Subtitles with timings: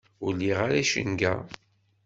[0.25, 1.33] Ur liɣ ara icenga.